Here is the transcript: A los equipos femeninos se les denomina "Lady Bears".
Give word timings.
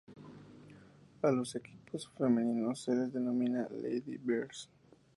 A 1.21 1.29
los 1.31 1.55
equipos 1.55 2.09
femeninos 2.17 2.85
se 2.85 2.95
les 2.95 3.13
denomina 3.13 3.67
"Lady 3.69 4.17
Bears". 4.17 4.67